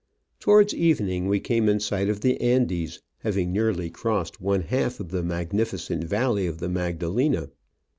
[0.39, 5.09] Towards evening we came in sight of the Andes, having nearly crossed one half of
[5.09, 7.51] the magnificent valley of the Magdalena.